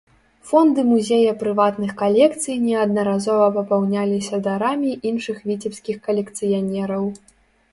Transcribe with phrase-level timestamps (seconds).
[0.49, 7.03] Фонды музея прыватных калекцый неаднаразова папаўняліся дарамі іншых віцебскіх калекцыянераў.